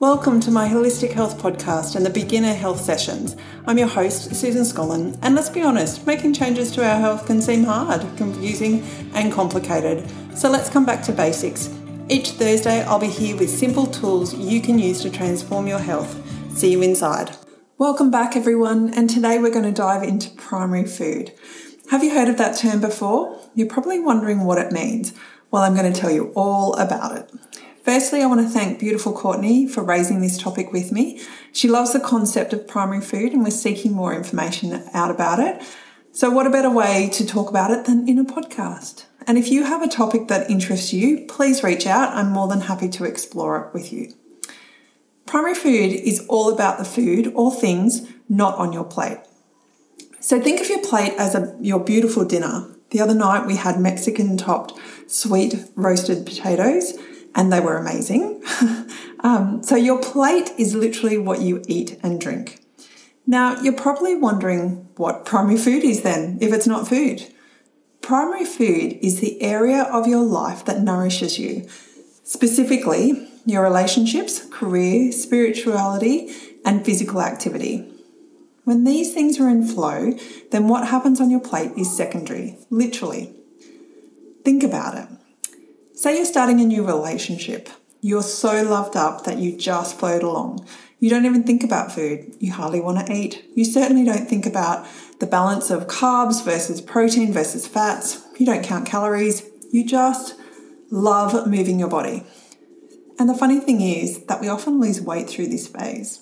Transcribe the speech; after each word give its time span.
Welcome 0.00 0.38
to 0.42 0.52
my 0.52 0.68
Holistic 0.68 1.10
Health 1.10 1.42
Podcast 1.42 1.96
and 1.96 2.06
the 2.06 2.10
Beginner 2.10 2.54
Health 2.54 2.80
Sessions. 2.80 3.34
I'm 3.66 3.78
your 3.78 3.88
host, 3.88 4.32
Susan 4.32 4.62
Scollin, 4.62 5.18
and 5.22 5.34
let's 5.34 5.48
be 5.48 5.62
honest, 5.62 6.06
making 6.06 6.34
changes 6.34 6.70
to 6.70 6.88
our 6.88 7.00
health 7.00 7.26
can 7.26 7.42
seem 7.42 7.64
hard, 7.64 8.06
confusing, 8.16 8.84
and 9.12 9.32
complicated. 9.32 10.08
So 10.36 10.48
let's 10.48 10.70
come 10.70 10.86
back 10.86 11.02
to 11.02 11.12
basics. 11.12 11.68
Each 12.08 12.30
Thursday, 12.30 12.84
I'll 12.84 13.00
be 13.00 13.08
here 13.08 13.36
with 13.36 13.50
simple 13.50 13.88
tools 13.88 14.34
you 14.34 14.60
can 14.60 14.78
use 14.78 15.02
to 15.02 15.10
transform 15.10 15.66
your 15.66 15.80
health. 15.80 16.16
See 16.56 16.70
you 16.70 16.80
inside. 16.80 17.36
Welcome 17.76 18.12
back, 18.12 18.36
everyone, 18.36 18.94
and 18.94 19.10
today 19.10 19.40
we're 19.40 19.50
going 19.50 19.64
to 19.64 19.72
dive 19.72 20.04
into 20.04 20.30
primary 20.36 20.86
food. 20.86 21.32
Have 21.90 22.04
you 22.04 22.14
heard 22.14 22.28
of 22.28 22.38
that 22.38 22.56
term 22.56 22.80
before? 22.80 23.36
You're 23.56 23.66
probably 23.66 23.98
wondering 23.98 24.44
what 24.44 24.58
it 24.58 24.70
means. 24.70 25.12
Well, 25.50 25.62
I'm 25.62 25.74
going 25.74 25.92
to 25.92 26.00
tell 26.00 26.12
you 26.12 26.30
all 26.36 26.74
about 26.74 27.16
it. 27.16 27.32
Firstly, 27.88 28.20
I 28.20 28.26
want 28.26 28.42
to 28.42 28.48
thank 28.50 28.78
beautiful 28.78 29.14
Courtney 29.14 29.66
for 29.66 29.82
raising 29.82 30.20
this 30.20 30.36
topic 30.36 30.74
with 30.74 30.92
me. 30.92 31.22
She 31.52 31.68
loves 31.68 31.94
the 31.94 32.00
concept 32.00 32.52
of 32.52 32.68
primary 32.68 33.00
food 33.00 33.32
and 33.32 33.42
we're 33.42 33.50
seeking 33.50 33.92
more 33.92 34.12
information 34.12 34.86
out 34.92 35.10
about 35.10 35.38
it. 35.38 35.62
So, 36.12 36.28
what 36.28 36.46
a 36.46 36.50
better 36.50 36.68
way 36.68 37.08
to 37.14 37.24
talk 37.24 37.48
about 37.48 37.70
it 37.70 37.86
than 37.86 38.06
in 38.06 38.18
a 38.18 38.26
podcast? 38.26 39.06
And 39.26 39.38
if 39.38 39.48
you 39.48 39.64
have 39.64 39.80
a 39.80 39.88
topic 39.88 40.28
that 40.28 40.50
interests 40.50 40.92
you, 40.92 41.24
please 41.30 41.64
reach 41.64 41.86
out. 41.86 42.14
I'm 42.14 42.30
more 42.30 42.46
than 42.46 42.60
happy 42.60 42.90
to 42.90 43.06
explore 43.06 43.58
it 43.58 43.72
with 43.72 43.90
you. 43.90 44.12
Primary 45.24 45.54
food 45.54 45.90
is 45.90 46.26
all 46.28 46.52
about 46.52 46.76
the 46.76 46.84
food 46.84 47.32
or 47.34 47.50
things 47.50 48.06
not 48.28 48.54
on 48.58 48.74
your 48.74 48.84
plate. 48.84 49.16
So, 50.20 50.38
think 50.38 50.60
of 50.60 50.68
your 50.68 50.82
plate 50.82 51.14
as 51.16 51.34
a, 51.34 51.56
your 51.58 51.80
beautiful 51.80 52.26
dinner. 52.26 52.68
The 52.90 53.00
other 53.00 53.14
night 53.14 53.46
we 53.46 53.56
had 53.56 53.80
Mexican 53.80 54.36
topped 54.36 54.74
sweet 55.06 55.54
roasted 55.74 56.26
potatoes 56.26 56.92
and 57.34 57.52
they 57.52 57.60
were 57.60 57.76
amazing. 57.76 58.42
um, 59.20 59.62
so, 59.62 59.76
your 59.76 60.00
plate 60.00 60.50
is 60.58 60.74
literally 60.74 61.18
what 61.18 61.40
you 61.40 61.62
eat 61.68 61.98
and 62.02 62.20
drink. 62.20 62.60
Now, 63.26 63.60
you're 63.60 63.74
probably 63.74 64.14
wondering 64.14 64.88
what 64.96 65.26
primary 65.26 65.58
food 65.58 65.84
is 65.84 66.02
then, 66.02 66.38
if 66.40 66.52
it's 66.52 66.66
not 66.66 66.88
food. 66.88 67.26
Primary 68.00 68.44
food 68.44 68.98
is 69.02 69.20
the 69.20 69.40
area 69.42 69.82
of 69.82 70.06
your 70.06 70.24
life 70.24 70.64
that 70.64 70.80
nourishes 70.80 71.38
you, 71.38 71.68
specifically 72.24 73.28
your 73.44 73.62
relationships, 73.62 74.46
career, 74.50 75.12
spirituality, 75.12 76.30
and 76.64 76.84
physical 76.84 77.20
activity. 77.20 77.90
When 78.64 78.84
these 78.84 79.14
things 79.14 79.40
are 79.40 79.48
in 79.48 79.66
flow, 79.66 80.12
then 80.50 80.68
what 80.68 80.88
happens 80.88 81.20
on 81.20 81.30
your 81.30 81.40
plate 81.40 81.72
is 81.76 81.96
secondary, 81.96 82.58
literally. 82.68 83.34
Think 84.44 84.62
about 84.62 84.96
it. 84.96 85.17
Say 85.98 86.14
you're 86.14 86.26
starting 86.26 86.60
a 86.60 86.64
new 86.64 86.86
relationship. 86.86 87.68
You're 88.02 88.22
so 88.22 88.62
loved 88.62 88.94
up 88.94 89.24
that 89.24 89.38
you 89.38 89.56
just 89.58 89.98
float 89.98 90.22
along. 90.22 90.64
You 91.00 91.10
don't 91.10 91.26
even 91.26 91.42
think 91.42 91.64
about 91.64 91.90
food. 91.90 92.36
You 92.38 92.52
hardly 92.52 92.80
want 92.80 93.04
to 93.04 93.12
eat. 93.12 93.44
You 93.56 93.64
certainly 93.64 94.04
don't 94.04 94.28
think 94.28 94.46
about 94.46 94.86
the 95.18 95.26
balance 95.26 95.70
of 95.70 95.88
carbs 95.88 96.44
versus 96.44 96.80
protein 96.80 97.32
versus 97.32 97.66
fats. 97.66 98.24
You 98.38 98.46
don't 98.46 98.62
count 98.62 98.86
calories. 98.86 99.42
You 99.72 99.84
just 99.84 100.36
love 100.92 101.48
moving 101.48 101.80
your 101.80 101.88
body. 101.88 102.24
And 103.18 103.28
the 103.28 103.34
funny 103.34 103.58
thing 103.58 103.80
is 103.80 104.22
that 104.26 104.40
we 104.40 104.46
often 104.46 104.78
lose 104.78 105.00
weight 105.00 105.28
through 105.28 105.48
this 105.48 105.66
phase. 105.66 106.20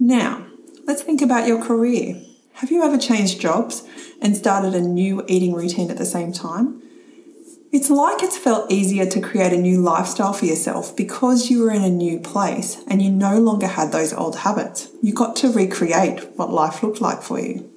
Now, 0.00 0.48
let's 0.84 1.02
think 1.02 1.22
about 1.22 1.46
your 1.46 1.62
career. 1.62 2.20
Have 2.54 2.72
you 2.72 2.82
ever 2.82 2.98
changed 2.98 3.40
jobs 3.40 3.84
and 4.20 4.36
started 4.36 4.74
a 4.74 4.80
new 4.80 5.24
eating 5.28 5.54
routine 5.54 5.92
at 5.92 5.96
the 5.96 6.04
same 6.04 6.32
time? 6.32 6.82
It's 7.70 7.90
like 7.90 8.22
it's 8.22 8.38
felt 8.38 8.72
easier 8.72 9.04
to 9.04 9.20
create 9.20 9.52
a 9.52 9.58
new 9.58 9.82
lifestyle 9.82 10.32
for 10.32 10.46
yourself 10.46 10.96
because 10.96 11.50
you 11.50 11.62
were 11.62 11.70
in 11.70 11.82
a 11.82 11.90
new 11.90 12.18
place 12.18 12.82
and 12.86 13.02
you 13.02 13.10
no 13.10 13.38
longer 13.38 13.66
had 13.66 13.92
those 13.92 14.14
old 14.14 14.36
habits. 14.36 14.88
You 15.02 15.12
got 15.12 15.36
to 15.36 15.52
recreate 15.52 16.30
what 16.36 16.50
life 16.50 16.82
looked 16.82 17.02
like 17.02 17.22
for 17.22 17.38
you. 17.38 17.70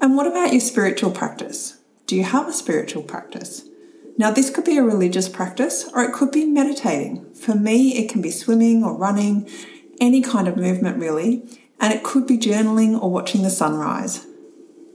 And 0.00 0.16
what 0.16 0.28
about 0.28 0.52
your 0.52 0.60
spiritual 0.60 1.10
practice? 1.10 1.78
Do 2.06 2.14
you 2.14 2.22
have 2.22 2.46
a 2.46 2.52
spiritual 2.52 3.02
practice? 3.02 3.64
Now, 4.16 4.30
this 4.30 4.50
could 4.50 4.64
be 4.64 4.78
a 4.78 4.84
religious 4.84 5.28
practice 5.28 5.88
or 5.92 6.04
it 6.04 6.12
could 6.12 6.30
be 6.30 6.44
meditating. 6.44 7.34
For 7.34 7.56
me, 7.56 7.96
it 7.98 8.08
can 8.08 8.22
be 8.22 8.30
swimming 8.30 8.84
or 8.84 8.96
running, 8.96 9.50
any 10.00 10.22
kind 10.22 10.46
of 10.46 10.56
movement 10.56 10.98
really, 10.98 11.42
and 11.80 11.92
it 11.92 12.04
could 12.04 12.24
be 12.24 12.38
journaling 12.38 13.00
or 13.00 13.10
watching 13.10 13.42
the 13.42 13.50
sunrise. 13.50 14.26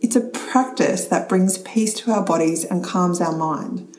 It's 0.01 0.15
a 0.15 0.21
practice 0.21 1.05
that 1.05 1.29
brings 1.29 1.57
peace 1.57 1.93
to 1.95 2.11
our 2.11 2.23
bodies 2.23 2.63
and 2.63 2.83
calms 2.83 3.21
our 3.21 3.35
mind. 3.35 3.95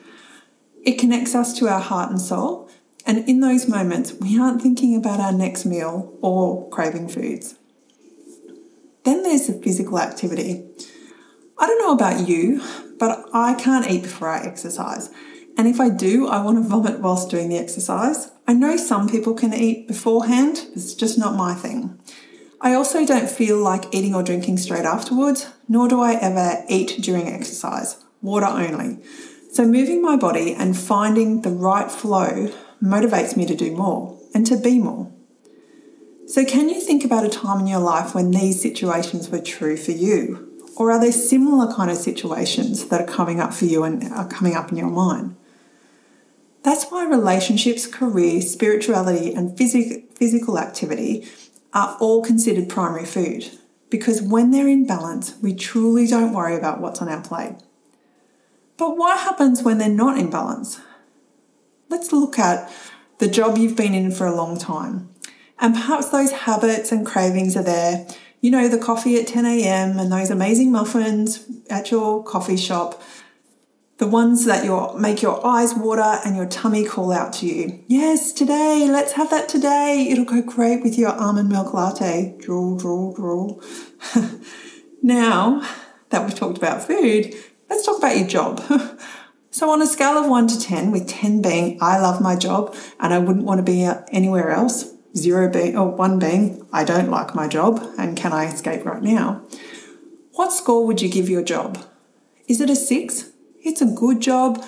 It 0.83 0.99
connects 0.99 1.35
us 1.35 1.57
to 1.59 1.67
our 1.67 1.79
heart 1.79 2.11
and 2.11 2.21
soul, 2.21 2.69
and 3.05 3.27
in 3.27 3.39
those 3.39 3.67
moments, 3.67 4.13
we 4.13 4.39
aren't 4.39 4.61
thinking 4.61 4.95
about 4.95 5.19
our 5.19 5.31
next 5.31 5.65
meal 5.65 6.17
or 6.21 6.69
craving 6.69 7.09
foods. 7.09 7.55
Then 9.03 9.23
there's 9.23 9.47
the 9.47 9.53
physical 9.53 9.99
activity. 9.99 10.65
I 11.57 11.65
don't 11.65 11.79
know 11.79 11.93
about 11.93 12.27
you, 12.27 12.61
but 12.99 13.25
I 13.33 13.53
can't 13.53 13.89
eat 13.89 14.03
before 14.03 14.29
I 14.29 14.45
exercise. 14.45 15.09
And 15.57 15.67
if 15.67 15.79
I 15.79 15.89
do, 15.89 16.27
I 16.27 16.43
want 16.43 16.57
to 16.57 16.69
vomit 16.69 16.99
whilst 16.99 17.29
doing 17.29 17.49
the 17.49 17.57
exercise. 17.57 18.29
I 18.47 18.53
know 18.53 18.77
some 18.77 19.09
people 19.09 19.33
can 19.33 19.53
eat 19.53 19.87
beforehand, 19.87 20.67
it's 20.75 20.93
just 20.93 21.17
not 21.17 21.35
my 21.35 21.55
thing. 21.55 21.99
I 22.59 22.73
also 22.73 23.05
don't 23.05 23.29
feel 23.29 23.57
like 23.57 23.93
eating 23.93 24.15
or 24.15 24.23
drinking 24.23 24.57
straight 24.57 24.85
afterwards, 24.85 25.47
nor 25.67 25.87
do 25.87 26.01
I 26.01 26.15
ever 26.15 26.63
eat 26.67 26.97
during 27.01 27.27
exercise, 27.27 28.03
water 28.21 28.47
only. 28.47 28.99
So, 29.51 29.65
moving 29.65 30.01
my 30.01 30.15
body 30.15 30.53
and 30.53 30.77
finding 30.77 31.41
the 31.41 31.49
right 31.49 31.91
flow 31.91 32.51
motivates 32.81 33.37
me 33.37 33.45
to 33.45 33.55
do 33.55 33.71
more 33.71 34.19
and 34.33 34.45
to 34.47 34.57
be 34.57 34.79
more. 34.79 35.11
So, 36.25 36.43
can 36.45 36.67
you 36.69 36.81
think 36.81 37.05
about 37.05 37.25
a 37.25 37.29
time 37.29 37.59
in 37.59 37.67
your 37.67 37.79
life 37.79 38.15
when 38.15 38.31
these 38.31 38.61
situations 38.61 39.29
were 39.29 39.39
true 39.39 39.77
for 39.77 39.91
you? 39.91 40.43
Or 40.75 40.91
are 40.91 40.99
there 40.99 41.11
similar 41.11 41.73
kind 41.73 41.89
of 41.89 41.97
situations 41.97 42.87
that 42.89 43.01
are 43.01 43.07
coming 43.07 43.39
up 43.39 43.53
for 43.53 43.65
you 43.65 43.83
and 43.83 44.03
are 44.13 44.27
coming 44.27 44.55
up 44.55 44.71
in 44.71 44.77
your 44.77 44.89
mind? 44.89 45.35
That's 46.63 46.85
why 46.85 47.05
relationships, 47.05 47.87
career, 47.87 48.41
spirituality, 48.41 49.33
and 49.33 49.57
phys- 49.57 50.03
physical 50.13 50.59
activity 50.59 51.25
are 51.77 51.95
all 51.99 52.23
considered 52.23 52.67
primary 52.67 53.05
food 53.05 53.51
because 53.91 54.19
when 54.19 54.49
they're 54.49 54.67
in 54.67 54.87
balance, 54.87 55.35
we 55.43 55.53
truly 55.53 56.07
don't 56.07 56.33
worry 56.33 56.55
about 56.55 56.81
what's 56.81 57.03
on 57.03 57.07
our 57.07 57.21
plate. 57.21 57.55
But 58.77 58.97
what 58.97 59.19
happens 59.19 59.61
when 59.61 59.77
they're 59.77 59.87
not 59.87 60.17
in 60.17 60.31
balance? 60.31 60.81
Let's 61.87 62.11
look 62.11 62.39
at 62.39 62.73
the 63.19 63.27
job 63.27 63.59
you've 63.59 63.75
been 63.75 63.93
in 63.93 64.11
for 64.11 64.25
a 64.25 64.35
long 64.35 64.57
time. 64.57 65.09
And 65.59 65.75
perhaps 65.75 66.09
those 66.09 66.31
habits 66.31 66.91
and 66.91 67.05
cravings 67.05 67.55
are 67.55 67.63
there. 67.63 68.07
You 68.41 68.49
know, 68.49 68.67
the 68.67 68.79
coffee 68.79 69.19
at 69.21 69.27
10 69.27 69.45
a.m. 69.45 69.99
and 69.99 70.11
those 70.11 70.31
amazing 70.31 70.71
muffins 70.71 71.45
at 71.69 71.91
your 71.91 72.23
coffee 72.23 72.57
shop 72.57 73.03
the 73.97 74.07
ones 74.07 74.45
that 74.45 74.63
your 74.63 74.97
make 74.97 75.21
your 75.21 75.45
eyes 75.45 75.73
water 75.73 76.19
and 76.23 76.35
your 76.35 76.45
tummy 76.45 76.85
call 76.85 77.11
out 77.11 77.33
to 77.33 77.47
you. 77.47 77.83
Yes, 77.87 78.31
today, 78.31 78.87
let's 78.89 79.13
have 79.13 79.29
that 79.31 79.49
today. 79.49 80.07
It'll 80.09 80.25
go 80.25 80.41
great 80.41 80.83
with 80.83 80.97
your 80.97 81.09
almond 81.09 81.49
milk 81.49 81.73
latte. 81.73 82.35
Drool, 82.39 82.77
drool, 82.77 83.13
drool. 83.13 83.63
now 85.01 85.67
that 86.09 86.23
we've 86.23 86.35
talked 86.35 86.57
about 86.57 86.85
food, 86.85 87.33
let's 87.69 87.85
talk 87.85 87.97
about 87.97 88.17
your 88.17 88.27
job. 88.27 88.61
so, 89.51 89.71
on 89.71 89.81
a 89.81 89.87
scale 89.87 90.17
of 90.17 90.29
1 90.29 90.47
to 90.47 90.59
10, 90.59 90.91
with 90.91 91.07
10 91.07 91.41
being 91.41 91.79
I 91.81 91.99
love 91.99 92.21
my 92.21 92.35
job 92.35 92.75
and 92.99 93.13
I 93.13 93.17
wouldn't 93.17 93.45
want 93.45 93.59
to 93.59 93.71
be 93.71 93.83
uh, 93.83 94.01
anywhere 94.11 94.51
else, 94.51 94.93
0 95.15 95.51
being, 95.51 95.75
or 95.75 95.89
1 95.89 96.19
being 96.19 96.67
I 96.71 96.83
don't 96.83 97.09
like 97.09 97.33
my 97.33 97.47
job 97.47 97.83
and 97.97 98.15
can 98.15 98.31
I 98.31 98.45
escape 98.45 98.85
right 98.85 99.01
now, 99.01 99.41
what 100.33 100.53
score 100.53 100.85
would 100.85 101.01
you 101.01 101.09
give 101.09 101.29
your 101.29 101.41
job? 101.41 101.83
Is 102.47 102.61
it 102.61 102.69
a 102.69 102.75
6? 102.75 103.31
It's 103.67 103.81
a 103.81 103.85
good 103.85 104.21
job, 104.21 104.63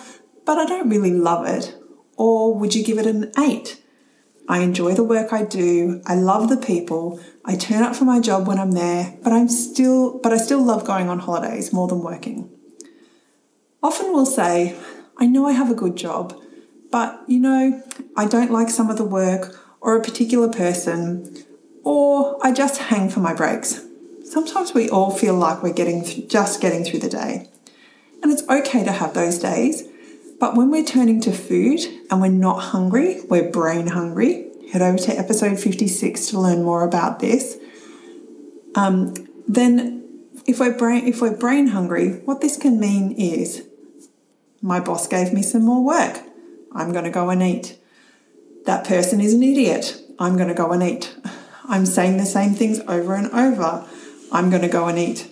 but 0.46 0.58
I 0.58 0.66
don't 0.66 0.90
really 0.90 1.12
love 1.12 1.46
it? 1.46 1.76
Or 2.18 2.54
would 2.54 2.76
you 2.76 2.84
give 2.84 2.98
it 2.98 3.08
an 3.08 3.32
eight? 3.38 3.82
I 4.48 4.60
enjoy 4.60 4.94
the 4.94 5.04
work 5.04 5.32
I 5.32 5.44
do. 5.44 6.02
I 6.08 6.16
love 6.16 6.50
the 6.50 6.58
people. 6.58 7.20
I 7.46 7.56
turn 7.56 7.84
up 7.84 7.96
for 7.96 8.06
my 8.06 8.20
job 8.20 8.48
when 8.48 8.60
I'm 8.60 8.72
there, 8.72 9.16
but 9.24 9.32
I'm 9.32 9.48
still, 9.48 10.20
but 10.20 10.34
I 10.34 10.38
still 10.38 10.64
love 10.64 10.86
going 10.86 11.08
on 11.08 11.20
holidays 11.20 11.72
more 11.72 11.88
than 11.88 12.02
working. 12.02 12.50
Often 13.84 14.12
we'll 14.12 14.26
say, 14.26 14.76
I 15.18 15.28
know 15.28 15.48
I 15.48 15.52
have 15.52 15.70
a 15.70 15.76
good 15.76 15.96
job, 15.96 16.36
but 16.92 17.24
you 17.28 17.40
know, 17.40 17.84
I 18.18 18.26
don't 18.26 18.52
like 18.52 18.70
some 18.70 18.90
of 18.90 18.98
the 18.98 19.06
work 19.06 19.56
or 19.82 19.96
a 19.96 20.02
particular 20.02 20.50
person, 20.50 21.46
or 21.84 22.38
I 22.46 22.52
just 22.52 22.82
hang 22.82 23.10
for 23.10 23.20
my 23.20 23.34
breaks. 23.34 23.86
Sometimes 24.26 24.74
we 24.74 24.90
all 24.90 25.12
feel 25.12 25.36
like 25.36 25.64
we're 25.64 25.74
getting 25.74 26.28
just 26.28 26.60
getting 26.60 26.84
through 26.84 27.00
the 27.00 27.10
day. 27.10 27.50
And 28.22 28.32
it's 28.32 28.48
okay 28.50 28.84
to 28.84 28.92
have 28.92 29.14
those 29.14 29.40
days. 29.40 29.84
But 30.40 30.56
when 30.56 30.72
we're 30.72 30.86
turning 30.86 31.20
to 31.22 31.32
food 31.32 31.82
and 32.10 32.22
we're 32.22 32.30
not 32.30 32.60
hungry, 32.60 33.22
we're 33.30 33.50
brain 33.50 33.88
hungry, 33.88 34.50
head 34.72 34.82
over 34.82 34.98
to 34.98 35.18
episode 35.18 35.60
56 35.60 36.28
to 36.28 36.40
learn 36.40 36.64
more 36.64 36.84
about 36.84 37.20
this. 37.20 37.58
Um, 38.76 39.14
then 39.48 40.00
if 40.46 40.60
we're 40.60 40.76
brain 40.78 41.08
if 41.08 41.22
we're 41.22 41.36
brain 41.36 41.68
hungry, 41.68 42.22
what 42.26 42.42
this 42.42 42.56
can 42.56 42.80
mean 42.80 43.12
is 43.14 43.68
my 44.62 44.80
boss 44.80 45.08
gave 45.08 45.34
me 45.34 45.42
some 45.42 45.64
more 45.64 45.84
work. 45.84 46.22
I'm 46.72 46.92
going 46.92 47.06
to 47.06 47.12
go 47.12 47.30
and 47.30 47.42
eat. 47.42 47.78
That 48.66 48.86
person 48.86 49.20
is 49.22 49.34
an 49.34 49.44
idiot. 49.44 50.00
I'm 50.20 50.36
going 50.36 50.50
to 50.50 50.54
go 50.54 50.72
and 50.72 50.84
eat. 50.84 51.16
I'm 51.66 51.86
saying 51.86 52.18
the 52.18 52.26
same 52.26 52.54
things 52.54 52.80
over 52.88 53.14
and 53.14 53.28
over. 53.32 53.88
I'm 54.32 54.50
going 54.50 54.62
to 54.62 54.68
go 54.68 54.88
and 54.88 54.98
eat. 54.98 55.30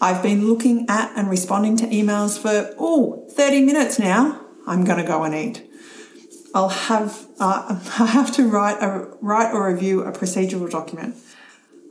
I've 0.00 0.22
been 0.22 0.46
looking 0.46 0.86
at 0.88 1.12
and 1.16 1.30
responding 1.30 1.76
to 1.78 1.86
emails 1.86 2.38
for, 2.38 2.74
oh, 2.78 3.26
30 3.30 3.62
minutes 3.62 3.98
now. 3.98 4.40
I'm 4.66 4.84
going 4.84 4.98
to 4.98 5.06
go 5.06 5.24
and 5.24 5.34
eat. 5.34 5.66
I'll 6.54 6.68
have, 6.68 7.26
uh, 7.40 7.80
I 7.98 8.06
have 8.06 8.32
to 8.34 8.48
write, 8.48 8.82
a, 8.82 9.08
write 9.20 9.52
or 9.52 9.72
review 9.72 10.02
a 10.02 10.12
procedural 10.12 10.70
document. 10.70 11.16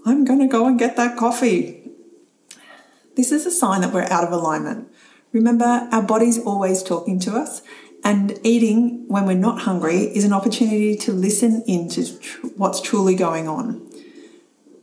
I'm 0.06 0.24
going 0.24 0.40
to 0.40 0.48
go 0.48 0.68
and 0.68 0.78
get 0.78 0.96
that 0.98 1.18
coffee. 1.18 1.90
This 3.16 3.32
is 3.32 3.46
a 3.46 3.52
sign 3.52 3.82
that 3.82 3.94
we're 3.94 4.04
out 4.04 4.24
of 4.24 4.32
alignment. 4.32 4.90
Remember, 5.32 5.88
our 5.92 6.04
body's 6.04 6.38
always 6.38 6.84
talking 6.84 7.20
to 7.22 7.36
us, 7.36 7.62
and 8.04 8.40
eating 8.44 9.06
when 9.08 9.26
we're 9.26 9.34
not 9.34 9.62
hungry 9.62 9.98
is 10.16 10.24
an 10.24 10.32
opportunity 10.32 10.96
to 10.96 11.12
listen 11.12 11.64
into 11.66 12.20
tr- 12.20 12.48
what's 12.56 12.82
truly 12.82 13.16
going 13.16 13.48
on. 13.48 13.90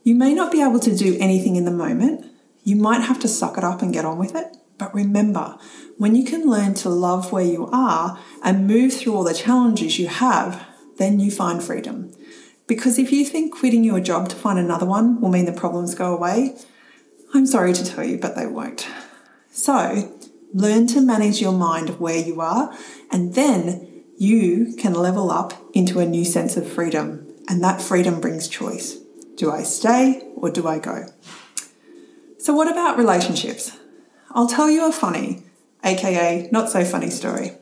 You 0.03 0.17
may 0.17 0.35
not 0.35 0.51
be 0.51 0.61
able 0.61 0.81
to 0.81 0.97
do 0.97 1.17
anything 1.21 1.55
in 1.55 1.65
the 1.65 1.71
moment. 1.71 2.32
You 2.63 2.77
might 2.77 3.03
have 3.03 3.19
to 3.21 3.29
suck 3.29 3.59
it 3.59 3.65
up 3.65 3.83
and 3.83 3.93
get 3.93 4.05
on 4.05 4.19
with 4.19 4.35
it. 4.35 4.57
But 4.79 4.95
remember, 4.95 5.59
when 5.99 6.15
you 6.15 6.25
can 6.25 6.49
learn 6.49 6.75
to 6.75 6.89
love 6.89 7.31
where 7.33 7.45
you 7.45 7.69
are 7.73 8.19
and 8.43 8.67
move 8.67 8.93
through 8.93 9.15
all 9.15 9.25
the 9.25 9.35
challenges 9.35 9.99
you 9.99 10.09
have, 10.09 10.65
then 10.97 11.21
you 11.21 11.31
find 11.31 11.63
freedom. 11.63 12.13
Because 12.67 12.99
if 12.99 13.13
you 13.13 13.25
think 13.25 13.55
quitting 13.55 13.85
your 13.85 14.01
job 14.01 14.29
to 14.29 14.37
find 14.37 14.59
another 14.59 14.87
one 14.87 15.21
will 15.21 15.29
mean 15.29 15.45
the 15.45 15.53
problems 15.53 15.95
go 15.95 16.15
away, 16.15 16.57
I'm 17.35 17.47
sorry 17.47 17.73
to 17.73 17.85
tell 17.85 18.05
you, 18.05 18.19
but 18.19 18.37
they 18.37 18.47
won't. 18.47 18.87
So, 19.51 20.13
learn 20.55 20.87
to 20.89 21.01
manage 21.01 21.41
your 21.41 21.53
mind 21.53 22.01
where 22.01 22.19
you 22.19 22.41
are, 22.41 22.77
and 23.11 23.35
then 23.35 24.05
you 24.17 24.75
can 24.79 24.95
level 24.95 25.31
up 25.31 25.55
into 25.75 25.99
a 25.99 26.07
new 26.07 26.25
sense 26.25 26.57
of 26.57 26.71
freedom. 26.71 27.27
And 27.49 27.63
that 27.65 27.83
freedom 27.83 28.21
brings 28.21 28.49
choice. 28.49 28.99
Do 29.37 29.51
I 29.51 29.63
stay 29.63 30.31
or 30.37 30.51
do 30.51 30.69
I 30.69 30.79
go? 30.79 31.07
So, 32.43 32.53
what 32.53 32.69
about 32.69 32.99
relationships? 32.99 33.71
I'll 34.33 34.49
tell 34.49 34.69
you 34.69 34.89
a 34.89 34.91
funny, 34.91 35.45
aka 35.85 36.49
not 36.51 36.71
so 36.71 36.85
funny 36.85 37.09
story. 37.09 37.53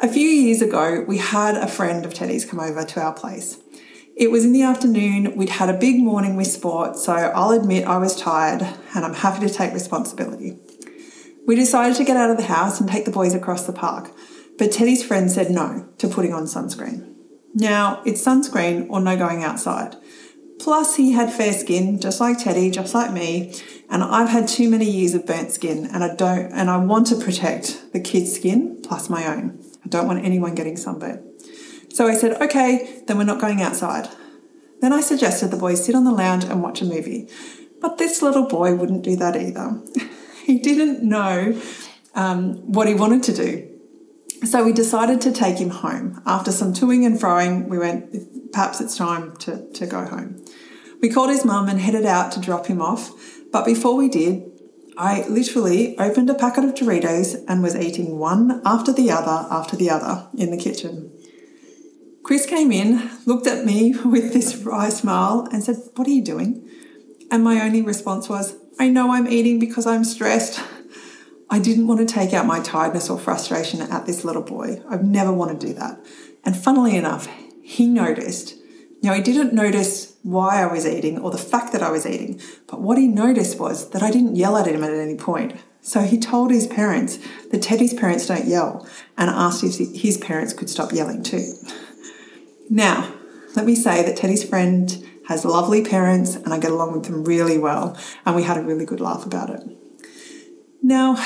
A 0.00 0.06
few 0.06 0.28
years 0.28 0.62
ago, 0.62 1.04
we 1.08 1.18
had 1.18 1.56
a 1.56 1.66
friend 1.66 2.04
of 2.04 2.14
Teddy's 2.14 2.44
come 2.44 2.60
over 2.60 2.84
to 2.84 3.00
our 3.00 3.12
place. 3.12 3.58
It 4.16 4.30
was 4.30 4.44
in 4.44 4.52
the 4.52 4.62
afternoon, 4.62 5.34
we'd 5.34 5.48
had 5.48 5.68
a 5.68 5.76
big 5.76 5.98
morning 5.98 6.36
with 6.36 6.46
sport, 6.46 6.94
so 6.94 7.14
I'll 7.14 7.50
admit 7.50 7.84
I 7.84 7.98
was 7.98 8.14
tired 8.14 8.62
and 8.94 9.04
I'm 9.04 9.12
happy 9.12 9.44
to 9.44 9.52
take 9.52 9.74
responsibility. 9.74 10.56
We 11.44 11.56
decided 11.56 11.96
to 11.96 12.04
get 12.04 12.16
out 12.16 12.30
of 12.30 12.36
the 12.36 12.44
house 12.44 12.78
and 12.78 12.88
take 12.88 13.06
the 13.06 13.10
boys 13.10 13.34
across 13.34 13.66
the 13.66 13.72
park, 13.72 14.12
but 14.56 14.70
Teddy's 14.70 15.04
friend 15.04 15.28
said 15.28 15.50
no 15.50 15.88
to 15.98 16.06
putting 16.06 16.32
on 16.32 16.44
sunscreen. 16.44 17.12
Now, 17.54 18.02
it's 18.06 18.24
sunscreen 18.24 18.86
or 18.88 19.00
no 19.00 19.16
going 19.16 19.42
outside. 19.42 19.96
Plus, 20.60 20.96
he 20.96 21.12
had 21.12 21.32
fair 21.32 21.52
skin, 21.52 22.00
just 22.00 22.20
like 22.20 22.42
Teddy, 22.42 22.70
just 22.70 22.94
like 22.94 23.12
me, 23.12 23.54
and 23.88 24.02
I've 24.02 24.28
had 24.28 24.48
too 24.48 24.68
many 24.68 24.90
years 24.90 25.14
of 25.14 25.26
burnt 25.26 25.52
skin, 25.52 25.86
and 25.92 26.02
I 26.02 26.14
don't, 26.14 26.50
and 26.52 26.70
I 26.70 26.78
want 26.78 27.06
to 27.08 27.16
protect 27.16 27.92
the 27.92 28.00
kids' 28.00 28.34
skin 28.34 28.80
plus 28.82 29.08
my 29.08 29.26
own. 29.26 29.62
I 29.84 29.88
don't 29.88 30.06
want 30.06 30.24
anyone 30.24 30.54
getting 30.54 30.76
sunburnt. 30.76 31.22
So 31.92 32.06
I 32.06 32.14
said, 32.14 32.40
okay, 32.42 33.02
then 33.06 33.18
we're 33.18 33.24
not 33.24 33.40
going 33.40 33.62
outside. 33.62 34.08
Then 34.80 34.92
I 34.92 35.00
suggested 35.00 35.50
the 35.50 35.56
boys 35.56 35.84
sit 35.84 35.94
on 35.94 36.04
the 36.04 36.10
lounge 36.10 36.44
and 36.44 36.62
watch 36.62 36.82
a 36.82 36.84
movie, 36.84 37.28
but 37.80 37.98
this 37.98 38.22
little 38.22 38.46
boy 38.46 38.74
wouldn't 38.74 39.02
do 39.02 39.16
that 39.16 39.36
either. 39.36 39.80
he 40.44 40.58
didn't 40.58 41.02
know 41.02 41.60
um, 42.14 42.72
what 42.72 42.88
he 42.88 42.94
wanted 42.94 43.22
to 43.24 43.32
do. 43.34 43.68
So 44.44 44.64
we 44.64 44.72
decided 44.72 45.20
to 45.22 45.32
take 45.32 45.58
him 45.58 45.70
home. 45.70 46.22
After 46.26 46.52
some 46.52 46.74
toing 46.74 47.06
and 47.06 47.18
froing, 47.18 47.68
we 47.68 47.78
went, 47.78 48.45
perhaps 48.56 48.80
it's 48.80 48.96
time 48.96 49.36
to, 49.36 49.70
to 49.72 49.86
go 49.86 50.06
home. 50.06 50.42
We 51.02 51.10
called 51.10 51.28
his 51.28 51.44
mum 51.44 51.68
and 51.68 51.78
headed 51.78 52.06
out 52.06 52.32
to 52.32 52.40
drop 52.40 52.68
him 52.68 52.80
off, 52.80 53.12
but 53.52 53.66
before 53.66 53.94
we 53.94 54.08
did, 54.08 54.50
I 54.96 55.28
literally 55.28 55.94
opened 55.98 56.30
a 56.30 56.34
packet 56.34 56.64
of 56.64 56.72
Doritos 56.74 57.44
and 57.46 57.62
was 57.62 57.76
eating 57.76 58.18
one 58.18 58.62
after 58.64 58.94
the 58.94 59.10
other 59.10 59.46
after 59.50 59.76
the 59.76 59.90
other 59.90 60.26
in 60.38 60.50
the 60.50 60.56
kitchen. 60.56 61.12
Chris 62.22 62.46
came 62.46 62.72
in, 62.72 63.10
looked 63.26 63.46
at 63.46 63.66
me 63.66 63.94
with 64.06 64.32
this 64.32 64.56
wry 64.56 64.88
smile, 64.88 65.46
and 65.52 65.62
said, 65.62 65.76
What 65.94 66.08
are 66.08 66.12
you 66.18 66.24
doing? 66.24 66.66
And 67.30 67.44
my 67.44 67.60
only 67.60 67.82
response 67.82 68.26
was, 68.26 68.56
I 68.80 68.88
know 68.88 69.12
I'm 69.12 69.28
eating 69.28 69.58
because 69.58 69.86
I'm 69.86 70.02
stressed. 70.02 70.64
I 71.50 71.58
didn't 71.58 71.88
want 71.88 72.00
to 72.00 72.06
take 72.06 72.32
out 72.32 72.46
my 72.46 72.60
tiredness 72.60 73.10
or 73.10 73.18
frustration 73.18 73.82
at 73.82 74.06
this 74.06 74.24
little 74.24 74.42
boy. 74.42 74.82
I've 74.88 75.04
never 75.04 75.30
wanted 75.30 75.60
to 75.60 75.66
do 75.66 75.74
that. 75.74 76.00
And 76.42 76.56
funnily 76.56 76.96
enough, 76.96 77.28
he 77.66 77.88
noticed. 77.88 78.54
Now, 79.02 79.12
he 79.12 79.20
didn't 79.20 79.52
notice 79.52 80.16
why 80.22 80.62
I 80.62 80.72
was 80.72 80.86
eating 80.86 81.18
or 81.18 81.32
the 81.32 81.36
fact 81.36 81.72
that 81.72 81.82
I 81.82 81.90
was 81.90 82.06
eating, 82.06 82.40
but 82.68 82.80
what 82.80 82.96
he 82.96 83.08
noticed 83.08 83.58
was 83.58 83.90
that 83.90 84.04
I 84.04 84.12
didn't 84.12 84.36
yell 84.36 84.56
at 84.56 84.68
him 84.68 84.84
at 84.84 84.92
any 84.92 85.16
point. 85.16 85.56
So 85.80 86.02
he 86.02 86.16
told 86.16 86.52
his 86.52 86.68
parents 86.68 87.18
that 87.50 87.62
Teddy's 87.62 87.92
parents 87.92 88.28
don't 88.28 88.46
yell 88.46 88.86
and 89.18 89.28
asked 89.28 89.64
if 89.64 89.78
his 90.00 90.16
parents 90.16 90.52
could 90.52 90.70
stop 90.70 90.92
yelling 90.92 91.24
too. 91.24 91.54
Now, 92.70 93.12
let 93.56 93.66
me 93.66 93.74
say 93.74 94.04
that 94.04 94.16
Teddy's 94.16 94.48
friend 94.48 95.04
has 95.26 95.44
lovely 95.44 95.84
parents 95.84 96.36
and 96.36 96.54
I 96.54 96.60
get 96.60 96.70
along 96.70 96.92
with 96.92 97.06
them 97.06 97.24
really 97.24 97.58
well, 97.58 97.98
and 98.24 98.36
we 98.36 98.44
had 98.44 98.58
a 98.58 98.62
really 98.62 98.86
good 98.86 99.00
laugh 99.00 99.26
about 99.26 99.50
it. 99.50 99.62
Now, 100.82 101.16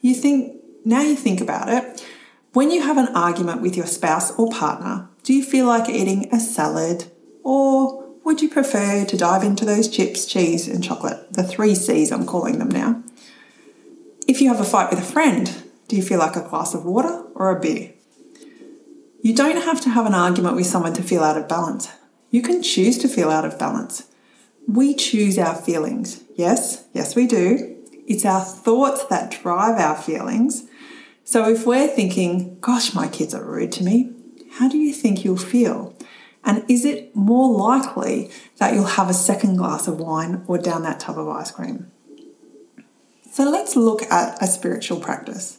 you 0.00 0.14
think, 0.14 0.60
now 0.84 1.02
you 1.02 1.14
think 1.14 1.40
about 1.40 1.68
it, 1.68 2.04
when 2.52 2.72
you 2.72 2.82
have 2.82 2.98
an 2.98 3.14
argument 3.14 3.62
with 3.62 3.76
your 3.76 3.86
spouse 3.86 4.36
or 4.36 4.50
partner, 4.50 5.08
do 5.28 5.34
you 5.34 5.42
feel 5.42 5.66
like 5.66 5.90
eating 5.90 6.26
a 6.32 6.40
salad 6.40 7.04
or 7.44 8.14
would 8.24 8.40
you 8.40 8.48
prefer 8.48 9.04
to 9.04 9.14
dive 9.14 9.42
into 9.42 9.66
those 9.66 9.86
chips, 9.86 10.24
cheese, 10.24 10.66
and 10.66 10.82
chocolate? 10.82 11.34
The 11.34 11.42
three 11.42 11.74
C's 11.74 12.10
I'm 12.10 12.24
calling 12.24 12.58
them 12.58 12.70
now. 12.70 13.02
If 14.26 14.40
you 14.40 14.48
have 14.48 14.58
a 14.58 14.64
fight 14.64 14.88
with 14.88 15.00
a 15.00 15.12
friend, 15.12 15.64
do 15.86 15.96
you 15.96 16.02
feel 16.02 16.18
like 16.18 16.34
a 16.34 16.48
glass 16.48 16.72
of 16.72 16.86
water 16.86 17.26
or 17.34 17.50
a 17.50 17.60
beer? 17.60 17.92
You 19.20 19.34
don't 19.34 19.62
have 19.64 19.82
to 19.82 19.90
have 19.90 20.06
an 20.06 20.14
argument 20.14 20.56
with 20.56 20.64
someone 20.64 20.94
to 20.94 21.02
feel 21.02 21.22
out 21.22 21.36
of 21.36 21.46
balance. 21.46 21.90
You 22.30 22.40
can 22.40 22.62
choose 22.62 22.96
to 22.96 23.06
feel 23.06 23.28
out 23.28 23.44
of 23.44 23.58
balance. 23.58 24.04
We 24.66 24.94
choose 24.94 25.36
our 25.36 25.56
feelings. 25.56 26.24
Yes, 26.36 26.86
yes, 26.94 27.14
we 27.14 27.26
do. 27.26 27.76
It's 28.06 28.24
our 28.24 28.40
thoughts 28.40 29.04
that 29.10 29.42
drive 29.42 29.78
our 29.78 29.96
feelings. 29.96 30.64
So 31.24 31.50
if 31.50 31.66
we're 31.66 31.88
thinking, 31.88 32.58
gosh, 32.60 32.94
my 32.94 33.08
kids 33.08 33.34
are 33.34 33.44
rude 33.44 33.72
to 33.72 33.84
me, 33.84 34.14
how 34.58 34.68
do 34.68 34.76
you 34.76 34.92
think 34.92 35.24
you'll 35.24 35.36
feel? 35.36 35.94
And 36.44 36.64
is 36.68 36.84
it 36.84 37.14
more 37.14 37.48
likely 37.56 38.30
that 38.56 38.74
you'll 38.74 38.84
have 38.84 39.08
a 39.08 39.14
second 39.14 39.56
glass 39.56 39.86
of 39.86 40.00
wine 40.00 40.44
or 40.48 40.58
down 40.58 40.82
that 40.82 40.98
tub 40.98 41.18
of 41.18 41.28
ice 41.28 41.50
cream? 41.50 41.90
So 43.30 43.48
let's 43.48 43.76
look 43.76 44.02
at 44.10 44.42
a 44.42 44.46
spiritual 44.46 44.98
practice. 44.98 45.58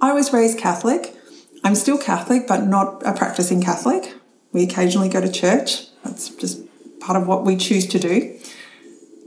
I 0.00 0.12
was 0.12 0.32
raised 0.32 0.58
Catholic. 0.58 1.14
I'm 1.62 1.76
still 1.76 1.98
Catholic, 1.98 2.48
but 2.48 2.66
not 2.66 3.06
a 3.06 3.12
practicing 3.12 3.62
Catholic. 3.62 4.14
We 4.52 4.64
occasionally 4.64 5.08
go 5.08 5.20
to 5.20 5.30
church. 5.30 5.86
That's 6.02 6.30
just 6.30 6.62
part 7.00 7.20
of 7.20 7.28
what 7.28 7.44
we 7.44 7.56
choose 7.56 7.86
to 7.88 7.98
do. 8.00 8.36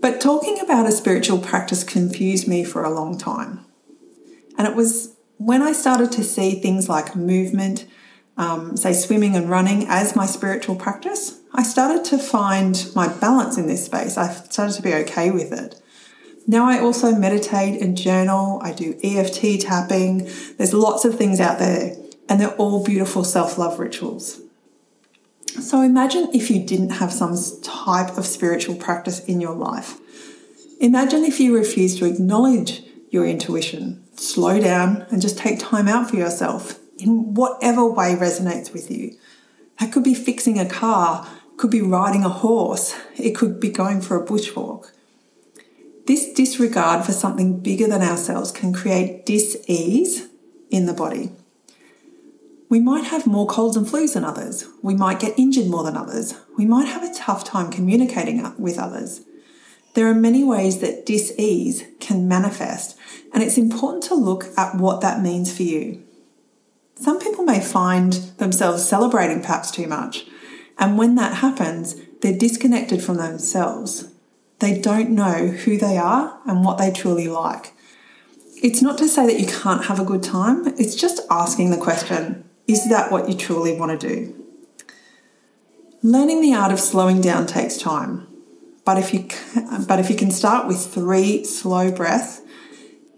But 0.01 0.19
talking 0.19 0.60
about 0.60 0.88
a 0.88 0.91
spiritual 0.91 1.39
practice 1.39 1.83
confused 1.83 2.48
me 2.48 2.65
for 2.65 2.83
a 2.83 2.89
long 2.89 3.17
time. 3.17 3.65
And 4.57 4.67
it 4.67 4.75
was 4.75 5.15
when 5.38 5.62
I 5.62 5.71
started 5.71 6.12
to 6.13 6.24
see 6.24 6.60
things 6.60 6.89
like 6.89 7.15
movement, 7.15 7.86
um, 8.41 8.75
say 8.75 8.91
swimming 8.91 9.36
and 9.36 9.50
running, 9.50 9.86
as 9.88 10.15
my 10.15 10.25
spiritual 10.25 10.75
practice, 10.75 11.39
I 11.53 11.62
started 11.62 12.03
to 12.05 12.17
find 12.17 12.91
my 12.95 13.07
balance 13.07 13.55
in 13.55 13.67
this 13.67 13.86
space. 13.86 14.17
I 14.17 14.33
started 14.33 14.75
to 14.77 14.81
be 14.81 14.95
okay 14.95 15.29
with 15.29 15.53
it. 15.53 15.79
Now 16.48 16.67
I 16.67 16.79
also 16.79 17.13
meditate 17.13 17.79
and 17.79 17.95
journal. 17.95 18.60
I 18.63 18.74
do 18.74 19.00
EFT 19.03 19.62
tapping. 19.62 20.27
There's 20.57 20.74
lots 20.74 21.05
of 21.05 21.15
things 21.15 21.39
out 21.39 21.60
there, 21.60 21.95
and 22.27 22.41
they're 22.41 22.55
all 22.55 22.83
beautiful 22.83 23.24
self 23.24 23.60
love 23.60 23.77
rituals. 23.77 24.41
So 25.45 25.81
imagine 25.81 26.29
if 26.33 26.50
you 26.50 26.65
didn't 26.65 26.91
have 26.91 27.13
some 27.13 27.38
type 27.62 28.17
of 28.17 28.25
spiritual 28.25 28.75
practice 28.75 29.24
in 29.25 29.39
your 29.39 29.53
life. 29.53 30.00
Imagine 30.79 31.25
if 31.25 31.39
you 31.39 31.55
refused 31.55 32.00
to 32.00 32.05
acknowledge 32.05 32.81
your 33.12 33.27
intuition, 33.27 34.03
slow 34.15 34.60
down, 34.60 35.05
and 35.12 35.21
just 35.21 35.38
take 35.38 35.60
time 35.60 35.88
out 35.88 36.10
for 36.10 36.15
yourself 36.15 36.80
in 37.01 37.34
whatever 37.34 37.86
way 37.86 38.15
resonates 38.15 38.74
with 38.74 38.91
you. 38.91 39.17
That 39.79 39.91
could 39.91 40.03
be 40.03 40.13
fixing 40.13 40.60
a 40.60 40.65
car, 40.65 41.27
could 41.58 41.72
be 41.72 41.81
riding 41.81 42.24
a 42.24 42.29
horse, 42.29 42.96
it 43.17 43.31
could 43.36 43.60
be 43.60 43.70
going 43.70 44.01
for 44.01 44.22
a 44.22 44.25
bushwalk. 44.25 44.91
This 46.08 46.34
disregard 46.34 47.05
for 47.05 47.12
something 47.12 47.60
bigger 47.60 47.88
than 47.88 48.01
ourselves 48.01 48.51
can 48.51 48.74
create 48.74 49.25
dis 49.25 49.63
ease 49.67 50.27
in 50.70 50.86
the 50.86 50.93
body. 50.93 51.31
We 52.70 52.79
might 52.79 53.03
have 53.05 53.27
more 53.27 53.48
colds 53.48 53.75
and 53.75 53.86
flus 53.86 54.13
than 54.13 54.24
others. 54.24 54.65
We 54.81 54.96
might 54.96 55.20
get 55.20 55.38
injured 55.38 55.67
more 55.67 55.84
than 55.84 55.98
others. 55.98 56.36
We 56.58 56.65
might 56.65 56.88
have 56.88 57.03
a 57.03 57.13
tough 57.13 57.43
time 57.43 57.70
communicating 57.70 58.41
with 58.58 58.79
others. 58.79 59.22
There 59.93 60.08
are 60.08 60.15
many 60.15 60.43
ways 60.43 60.79
that 60.79 61.05
dis-ease 61.05 61.84
can 62.00 62.29
manifest, 62.29 62.98
and 63.34 63.43
it's 63.43 63.58
important 63.58 64.03
to 64.05 64.15
look 64.15 64.46
at 64.58 64.75
what 64.75 65.01
that 65.01 65.22
means 65.22 65.55
for 65.55 65.63
you. 65.63 66.03
Some 67.01 67.20
people 67.20 67.43
may 67.43 67.60
find 67.60 68.13
themselves 68.38 68.88
celebrating 68.88 69.41
perhaps 69.41 69.72
too 69.72 69.88
much. 69.88 70.25
And 70.77 70.98
when 70.98 71.15
that 71.15 71.38
happens, 71.38 71.96
they're 72.22 72.38
disconnected 72.38 73.03
from 73.03 73.17
themselves. 73.17 74.12
They 74.60 74.79
don't 74.79 75.10
know 75.10 75.48
who 75.48 75.77
they 75.77 75.98
are 75.98 76.39
and 76.46 76.63
what 76.63 76.77
they 76.77 76.91
truly 76.91 77.27
like. 77.27 77.74
It's 78.62 78.84
not 78.84 79.00
to 79.00 79.08
say 79.08 79.25
that 79.25 79.39
you 79.39 79.48
can't 79.48 79.86
have 79.86 80.00
a 80.00 80.05
good 80.05 80.22
time, 80.22 80.67
it's 80.77 80.93
just 80.93 81.22
asking 81.31 81.72
the 81.72 81.77
question 81.77 82.48
is 82.67 82.88
that 82.89 83.12
what 83.12 83.27
you 83.27 83.36
truly 83.36 83.75
want 83.77 84.00
to 84.00 84.08
do? 84.08 84.46
Learning 86.03 86.41
the 86.41 86.53
art 86.53 86.72
of 86.72 86.79
slowing 86.79 87.20
down 87.20 87.48
takes 87.48 87.77
time. 87.77 88.27
But 88.86 88.98
if 89.00 89.13
you 89.13 89.24
can, 89.24 89.86
but 89.86 90.00
if 90.00 90.10
you 90.10 90.15
can 90.15 90.31
start 90.31 90.67
with 90.67 90.77
3 90.77 91.43
slow 91.43 91.91
breaths, 91.91 92.41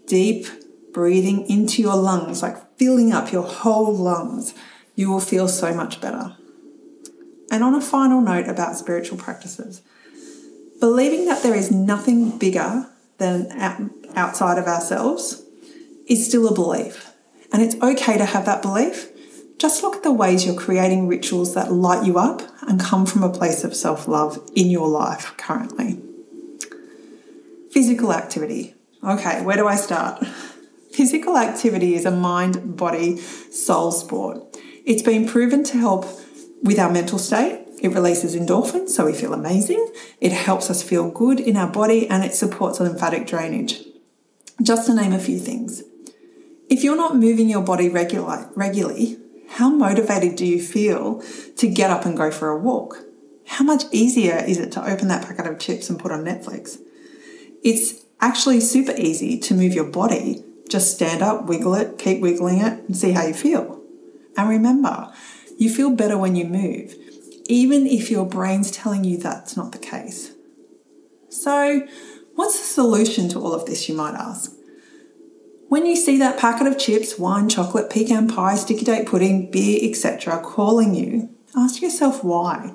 deep 0.06 0.46
breathing 0.92 1.46
into 1.48 1.82
your 1.82 1.96
lungs, 1.96 2.42
like 2.42 2.56
filling 2.76 3.12
up 3.12 3.32
your 3.32 3.44
whole 3.44 3.94
lungs, 3.94 4.54
you 4.94 5.10
will 5.10 5.20
feel 5.20 5.48
so 5.48 5.74
much 5.74 6.00
better. 6.00 6.36
And 7.50 7.62
on 7.62 7.74
a 7.74 7.80
final 7.80 8.20
note 8.20 8.48
about 8.48 8.76
spiritual 8.76 9.18
practices, 9.18 9.82
believing 10.80 11.26
that 11.26 11.42
there 11.42 11.54
is 11.54 11.70
nothing 11.70 12.38
bigger 12.38 12.88
than 13.18 13.50
outside 14.14 14.58
of 14.58 14.66
ourselves 14.66 15.42
is 16.06 16.26
still 16.26 16.48
a 16.48 16.54
belief. 16.54 17.12
And 17.52 17.62
it's 17.62 17.76
okay 17.76 18.18
to 18.18 18.24
have 18.24 18.46
that 18.46 18.62
belief. 18.62 19.10
Just 19.58 19.82
look 19.82 19.96
at 19.96 20.02
the 20.02 20.12
ways 20.12 20.44
you're 20.44 20.54
creating 20.54 21.06
rituals 21.06 21.54
that 21.54 21.72
light 21.72 22.04
you 22.04 22.18
up 22.18 22.42
and 22.62 22.80
come 22.80 23.06
from 23.06 23.22
a 23.22 23.30
place 23.30 23.62
of 23.62 23.74
self 23.76 24.08
love 24.08 24.38
in 24.54 24.68
your 24.68 24.88
life 24.88 25.34
currently. 25.36 26.00
Physical 27.70 28.12
activity. 28.12 28.74
Okay, 29.02 29.42
where 29.42 29.56
do 29.56 29.66
I 29.68 29.76
start? 29.76 30.24
Physical 30.94 31.36
activity 31.36 31.96
is 31.96 32.06
a 32.06 32.12
mind, 32.12 32.76
body, 32.76 33.16
soul 33.16 33.90
sport. 33.90 34.56
It's 34.86 35.02
been 35.02 35.26
proven 35.26 35.64
to 35.64 35.76
help 35.76 36.06
with 36.62 36.78
our 36.78 36.88
mental 36.88 37.18
state. 37.18 37.66
It 37.82 37.88
releases 37.88 38.36
endorphins, 38.36 38.90
so 38.90 39.06
we 39.06 39.12
feel 39.12 39.34
amazing. 39.34 39.92
It 40.20 40.30
helps 40.30 40.70
us 40.70 40.84
feel 40.84 41.10
good 41.10 41.40
in 41.40 41.56
our 41.56 41.66
body 41.66 42.08
and 42.08 42.24
it 42.24 42.32
supports 42.32 42.78
lymphatic 42.78 43.26
drainage. 43.26 43.82
Just 44.62 44.86
to 44.86 44.94
name 44.94 45.12
a 45.12 45.18
few 45.18 45.40
things. 45.40 45.82
If 46.70 46.84
you're 46.84 46.96
not 46.96 47.16
moving 47.16 47.48
your 47.48 47.62
body 47.62 47.88
regular, 47.88 48.48
regularly, 48.54 49.18
how 49.48 49.70
motivated 49.70 50.36
do 50.36 50.46
you 50.46 50.62
feel 50.62 51.24
to 51.56 51.66
get 51.66 51.90
up 51.90 52.06
and 52.06 52.16
go 52.16 52.30
for 52.30 52.50
a 52.50 52.58
walk? 52.58 52.98
How 53.48 53.64
much 53.64 53.82
easier 53.90 54.36
is 54.46 54.60
it 54.60 54.70
to 54.72 54.88
open 54.88 55.08
that 55.08 55.26
packet 55.26 55.48
of 55.48 55.58
chips 55.58 55.90
and 55.90 55.98
put 55.98 56.12
on 56.12 56.24
Netflix? 56.24 56.78
It's 57.64 58.04
actually 58.20 58.60
super 58.60 58.94
easy 58.96 59.40
to 59.40 59.54
move 59.54 59.74
your 59.74 59.90
body. 59.90 60.44
Just 60.68 60.94
stand 60.94 61.22
up, 61.22 61.46
wiggle 61.46 61.74
it, 61.74 61.98
keep 61.98 62.20
wiggling 62.20 62.58
it, 62.58 62.84
and 62.86 62.96
see 62.96 63.12
how 63.12 63.26
you 63.26 63.34
feel. 63.34 63.82
And 64.36 64.48
remember, 64.48 65.12
you 65.58 65.70
feel 65.70 65.90
better 65.90 66.18
when 66.18 66.34
you 66.36 66.44
move, 66.44 66.94
even 67.46 67.86
if 67.86 68.10
your 68.10 68.26
brain's 68.26 68.70
telling 68.70 69.04
you 69.04 69.18
that's 69.18 69.56
not 69.56 69.72
the 69.72 69.78
case. 69.78 70.32
So, 71.28 71.86
what's 72.34 72.58
the 72.58 72.66
solution 72.66 73.28
to 73.30 73.40
all 73.40 73.54
of 73.54 73.66
this, 73.66 73.88
you 73.88 73.94
might 73.94 74.14
ask? 74.14 74.52
When 75.68 75.86
you 75.86 75.96
see 75.96 76.18
that 76.18 76.38
packet 76.38 76.66
of 76.66 76.78
chips, 76.78 77.18
wine, 77.18 77.48
chocolate, 77.48 77.90
pecan 77.90 78.28
pie, 78.28 78.54
sticky 78.54 78.84
date 78.84 79.06
pudding, 79.06 79.50
beer, 79.50 79.80
etc., 79.82 80.40
calling 80.42 80.94
you, 80.94 81.30
ask 81.56 81.82
yourself 81.82 82.22
why. 82.22 82.74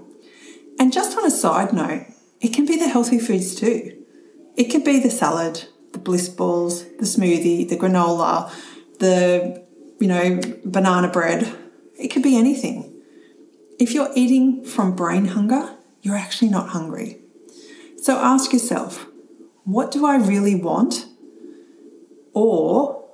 And 0.79 0.91
just 0.91 1.17
on 1.17 1.25
a 1.25 1.31
side 1.31 1.74
note, 1.74 2.08
it 2.41 2.53
can 2.53 2.65
be 2.65 2.77
the 2.77 2.88
healthy 2.88 3.19
foods 3.19 3.55
too. 3.55 4.03
It 4.55 4.65
could 4.65 4.84
be 4.84 5.00
the 5.00 5.10
salad, 5.10 5.67
the 6.00 6.03
bliss 6.03 6.29
balls, 6.29 6.84
the 6.98 7.06
smoothie, 7.06 7.68
the 7.68 7.77
granola, 7.77 8.51
the 9.00 9.63
you 10.00 10.08
know 10.08 10.39
banana 10.65 11.10
bread, 11.10 11.53
it 12.00 12.08
could 12.10 12.24
be 12.24 12.38
anything. 12.38 12.96
If 13.79 13.94
you're 13.94 14.12
eating 14.15 14.63
from 14.63 14.96
brain 14.96 15.25
hunger, 15.25 15.75
you're 16.01 16.15
actually 16.15 16.50
not 16.50 16.70
hungry. 16.70 17.20
So 18.01 18.18
ask 18.18 18.53
yourself, 18.53 19.08
what 19.63 19.91
do 19.91 20.06
I 20.06 20.18
really 20.18 20.56
want? 20.56 21.06
Or 22.34 23.06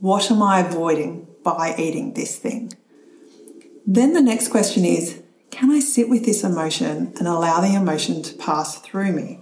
what 0.00 0.30
am 0.30 0.42
I 0.42 0.60
avoiding 0.60 1.26
by 1.42 1.74
eating 1.78 2.14
this 2.14 2.36
thing? 2.38 2.72
Then 3.86 4.12
the 4.12 4.20
next 4.20 4.48
question 4.48 4.84
is, 4.84 5.22
can 5.50 5.70
I 5.70 5.80
sit 5.80 6.08
with 6.08 6.24
this 6.24 6.42
emotion 6.42 7.12
and 7.18 7.28
allow 7.28 7.60
the 7.60 7.74
emotion 7.74 8.22
to 8.22 8.34
pass 8.34 8.78
through 8.80 9.12
me? 9.12 9.40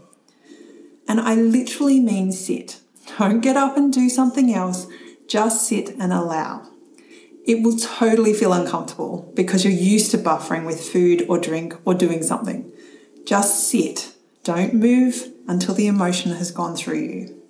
And 1.08 1.20
I 1.20 1.34
literally 1.34 2.00
mean 2.00 2.32
sit. 2.32 2.81
Don't 3.18 3.40
get 3.40 3.56
up 3.56 3.76
and 3.76 3.92
do 3.92 4.08
something 4.08 4.52
else. 4.52 4.86
Just 5.28 5.66
sit 5.66 5.90
and 5.98 6.12
allow 6.12 6.72
it 7.44 7.62
will 7.62 7.76
totally 7.76 8.32
feel 8.32 8.52
uncomfortable 8.52 9.30
because 9.34 9.64
you're 9.64 9.72
used 9.72 10.10
to 10.12 10.18
buffering 10.18 10.64
with 10.64 10.80
food 10.80 11.26
or 11.28 11.38
drink 11.38 11.74
or 11.84 11.94
doing 11.94 12.22
something. 12.22 12.70
Just 13.24 13.68
sit. 13.68 14.14
Don't 14.44 14.74
move 14.74 15.32
until 15.48 15.74
the 15.74 15.86
emotion 15.86 16.32
has 16.32 16.50
gone 16.50 16.76
through 16.76 17.00
you. 17.00 17.42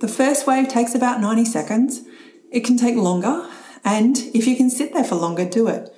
The 0.00 0.08
first 0.08 0.46
wave 0.46 0.68
takes 0.68 0.94
about 0.94 1.20
90 1.20 1.44
seconds. 1.44 2.02
It 2.50 2.64
can 2.64 2.76
take 2.76 2.96
longer, 2.96 3.48
and 3.84 4.18
if 4.34 4.46
you 4.46 4.56
can 4.56 4.70
sit 4.70 4.92
there 4.92 5.04
for 5.04 5.14
longer, 5.14 5.48
do 5.48 5.68
it. 5.68 5.94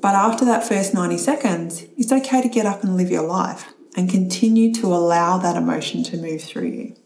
But 0.00 0.14
after 0.14 0.44
that 0.44 0.64
first 0.64 0.94
90 0.94 1.18
seconds, 1.18 1.84
it's 1.98 2.12
okay 2.12 2.40
to 2.40 2.48
get 2.48 2.66
up 2.66 2.82
and 2.82 2.96
live 2.96 3.10
your 3.10 3.26
life 3.26 3.74
and 3.96 4.08
continue 4.08 4.72
to 4.74 4.86
allow 4.86 5.36
that 5.38 5.56
emotion 5.56 6.04
to 6.04 6.16
move 6.16 6.42
through 6.42 6.68
you. 6.68 6.96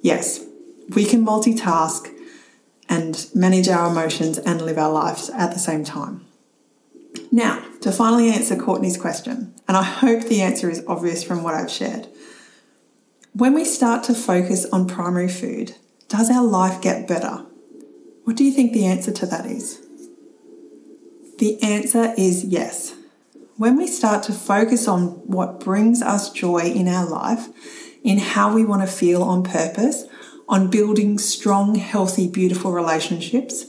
Yes, 0.00 0.44
we 0.94 1.04
can 1.04 1.24
multitask 1.24 2.12
and 2.88 3.28
manage 3.34 3.68
our 3.68 3.90
emotions 3.90 4.38
and 4.38 4.60
live 4.62 4.78
our 4.78 4.90
lives 4.90 5.30
at 5.30 5.52
the 5.52 5.58
same 5.58 5.84
time. 5.84 6.26
Now, 7.30 7.64
to 7.80 7.92
finally 7.92 8.30
answer 8.30 8.56
Courtney's 8.56 8.96
question, 8.96 9.54
and 9.68 9.76
I 9.76 9.82
hope 9.82 10.24
the 10.24 10.42
answer 10.42 10.68
is 10.68 10.84
obvious 10.86 11.22
from 11.22 11.42
what 11.42 11.54
I've 11.54 11.70
shared. 11.70 12.08
When 13.32 13.54
we 13.54 13.64
start 13.64 14.02
to 14.04 14.14
focus 14.14 14.66
on 14.72 14.88
primary 14.88 15.28
food, 15.28 15.76
does 16.08 16.30
our 16.30 16.44
life 16.44 16.80
get 16.82 17.06
better? 17.06 17.46
What 18.24 18.36
do 18.36 18.44
you 18.44 18.50
think 18.50 18.72
the 18.72 18.86
answer 18.86 19.12
to 19.12 19.26
that 19.26 19.46
is? 19.46 19.80
The 21.38 21.62
answer 21.62 22.12
is 22.18 22.44
yes. 22.44 22.94
When 23.56 23.76
we 23.76 23.86
start 23.86 24.24
to 24.24 24.32
focus 24.32 24.88
on 24.88 25.26
what 25.26 25.60
brings 25.60 26.02
us 26.02 26.32
joy 26.32 26.62
in 26.62 26.88
our 26.88 27.08
life, 27.08 27.48
in 28.02 28.18
how 28.18 28.52
we 28.52 28.64
want 28.64 28.82
to 28.82 28.88
feel 28.88 29.22
on 29.22 29.44
purpose, 29.44 30.04
on 30.50 30.68
building 30.68 31.16
strong, 31.16 31.76
healthy, 31.76 32.28
beautiful 32.28 32.72
relationships, 32.72 33.66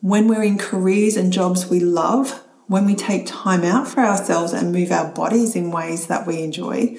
when 0.00 0.28
we're 0.28 0.44
in 0.44 0.56
careers 0.56 1.16
and 1.16 1.32
jobs 1.32 1.66
we 1.66 1.80
love, 1.80 2.42
when 2.68 2.86
we 2.86 2.94
take 2.94 3.26
time 3.26 3.64
out 3.64 3.88
for 3.88 4.00
ourselves 4.00 4.52
and 4.52 4.72
move 4.72 4.92
our 4.92 5.10
bodies 5.12 5.56
in 5.56 5.72
ways 5.72 6.06
that 6.06 6.28
we 6.28 6.40
enjoy, 6.40 6.96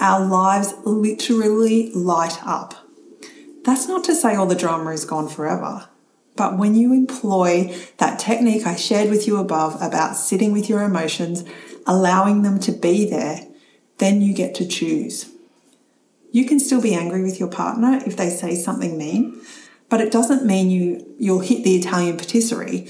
our 0.00 0.24
lives 0.24 0.72
literally 0.86 1.92
light 1.92 2.38
up. 2.42 2.88
That's 3.64 3.86
not 3.86 4.02
to 4.04 4.14
say 4.14 4.34
all 4.34 4.46
the 4.46 4.54
drama 4.54 4.92
is 4.92 5.04
gone 5.04 5.28
forever. 5.28 5.86
But 6.34 6.56
when 6.56 6.74
you 6.74 6.94
employ 6.94 7.76
that 7.98 8.18
technique 8.18 8.66
I 8.66 8.76
shared 8.76 9.10
with 9.10 9.26
you 9.26 9.36
above 9.36 9.80
about 9.82 10.16
sitting 10.16 10.52
with 10.52 10.70
your 10.70 10.82
emotions, 10.82 11.44
allowing 11.86 12.40
them 12.40 12.58
to 12.60 12.72
be 12.72 13.08
there, 13.08 13.46
then 13.98 14.22
you 14.22 14.32
get 14.32 14.54
to 14.54 14.66
choose. 14.66 15.29
You 16.32 16.44
can 16.44 16.60
still 16.60 16.80
be 16.80 16.94
angry 16.94 17.22
with 17.22 17.40
your 17.40 17.48
partner 17.48 18.00
if 18.06 18.16
they 18.16 18.30
say 18.30 18.54
something 18.54 18.96
mean, 18.96 19.40
but 19.88 20.00
it 20.00 20.12
doesn't 20.12 20.46
mean 20.46 20.70
you 20.70 21.14
you'll 21.18 21.40
hit 21.40 21.64
the 21.64 21.76
Italian 21.76 22.16
patisserie 22.16 22.88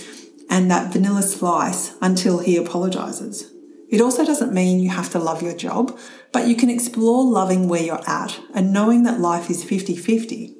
and 0.48 0.70
that 0.70 0.92
vanilla 0.92 1.22
slice 1.22 1.94
until 2.02 2.40
he 2.40 2.56
apologizes. 2.56 3.50
It 3.88 4.00
also 4.00 4.24
doesn't 4.24 4.52
mean 4.52 4.78
you 4.78 4.90
have 4.90 5.10
to 5.10 5.18
love 5.18 5.42
your 5.42 5.54
job, 5.54 5.98
but 6.32 6.46
you 6.46 6.54
can 6.54 6.70
explore 6.70 7.24
loving 7.24 7.68
where 7.68 7.82
you're 7.82 8.08
at 8.08 8.38
and 8.54 8.72
knowing 8.72 9.02
that 9.04 9.20
life 9.20 9.50
is 9.50 9.64
50 9.64 9.96
50. 9.96 10.54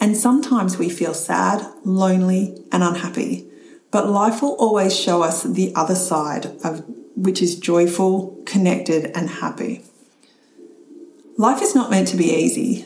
And 0.00 0.16
sometimes 0.16 0.78
we 0.78 0.88
feel 0.88 1.14
sad, 1.14 1.64
lonely, 1.84 2.64
and 2.72 2.82
unhappy, 2.82 3.48
but 3.90 4.08
life 4.08 4.42
will 4.42 4.54
always 4.54 4.98
show 4.98 5.22
us 5.22 5.42
the 5.42 5.72
other 5.74 5.94
side 5.94 6.46
of 6.64 6.84
which 7.14 7.42
is 7.42 7.58
joyful, 7.58 8.42
connected, 8.46 9.16
and 9.16 9.28
happy. 9.28 9.84
Life 11.38 11.62
is 11.62 11.74
not 11.74 11.90
meant 11.90 12.08
to 12.08 12.16
be 12.16 12.30
easy, 12.30 12.84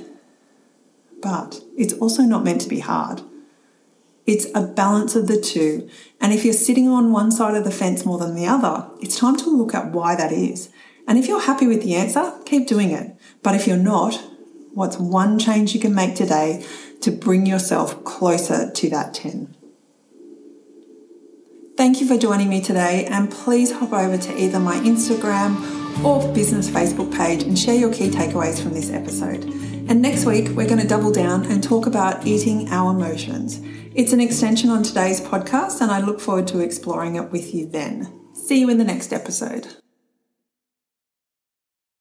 but 1.20 1.60
it's 1.76 1.94
also 1.94 2.22
not 2.22 2.44
meant 2.44 2.60
to 2.62 2.68
be 2.68 2.80
hard. 2.80 3.22
It's 4.26 4.46
a 4.54 4.62
balance 4.62 5.14
of 5.14 5.28
the 5.28 5.40
two. 5.40 5.88
And 6.20 6.32
if 6.32 6.44
you're 6.44 6.54
sitting 6.54 6.88
on 6.88 7.12
one 7.12 7.30
side 7.30 7.56
of 7.56 7.64
the 7.64 7.70
fence 7.70 8.04
more 8.04 8.18
than 8.18 8.34
the 8.34 8.46
other, 8.46 8.88
it's 9.00 9.18
time 9.18 9.36
to 9.36 9.50
look 9.50 9.74
at 9.74 9.92
why 9.92 10.16
that 10.16 10.32
is. 10.32 10.70
And 11.06 11.18
if 11.18 11.28
you're 11.28 11.40
happy 11.40 11.66
with 11.66 11.82
the 11.82 11.94
answer, 11.94 12.32
keep 12.44 12.66
doing 12.66 12.90
it. 12.90 13.16
But 13.42 13.54
if 13.54 13.66
you're 13.66 13.76
not, 13.76 14.20
what's 14.74 14.98
one 14.98 15.38
change 15.38 15.74
you 15.74 15.80
can 15.80 15.94
make 15.94 16.16
today 16.16 16.64
to 17.02 17.10
bring 17.10 17.46
yourself 17.46 18.04
closer 18.04 18.70
to 18.70 18.90
that 18.90 19.14
10? 19.14 19.54
Thank 21.76 22.00
you 22.00 22.08
for 22.08 22.16
joining 22.16 22.48
me 22.48 22.62
today, 22.62 23.04
and 23.04 23.30
please 23.30 23.70
hop 23.70 23.92
over 23.92 24.16
to 24.16 24.40
either 24.40 24.58
my 24.58 24.76
Instagram 24.76 25.85
or 26.04 26.32
business 26.32 26.68
Facebook 26.68 27.16
page 27.16 27.42
and 27.42 27.58
share 27.58 27.74
your 27.74 27.92
key 27.92 28.08
takeaways 28.08 28.62
from 28.62 28.74
this 28.74 28.90
episode. 28.90 29.44
And 29.88 30.02
next 30.02 30.24
week, 30.26 30.48
we're 30.50 30.66
going 30.66 30.80
to 30.80 30.88
double 30.88 31.12
down 31.12 31.46
and 31.46 31.62
talk 31.62 31.86
about 31.86 32.26
eating 32.26 32.68
our 32.70 32.92
emotions. 32.92 33.60
It's 33.94 34.12
an 34.12 34.20
extension 34.20 34.68
on 34.68 34.82
today's 34.82 35.20
podcast, 35.20 35.80
and 35.80 35.90
I 35.90 36.00
look 36.00 36.20
forward 36.20 36.48
to 36.48 36.60
exploring 36.60 37.16
it 37.16 37.30
with 37.30 37.54
you 37.54 37.66
then. 37.66 38.12
See 38.34 38.60
you 38.60 38.68
in 38.68 38.78
the 38.78 38.84
next 38.84 39.12
episode. 39.12 39.68